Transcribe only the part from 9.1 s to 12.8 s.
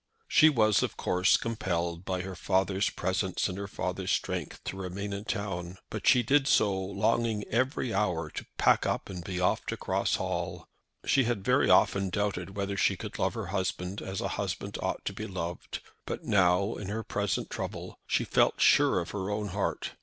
and be off to Cross Hall. She had very often doubted whether